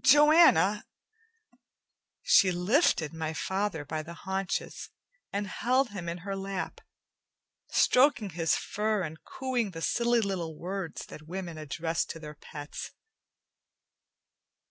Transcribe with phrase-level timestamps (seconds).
[0.00, 0.86] "Joanna!"
[2.22, 4.88] She lifted my father by the haunches,
[5.30, 6.80] and held him in her lap,
[7.70, 12.92] stroking his fur and cooing the silly little words that women address to their pets.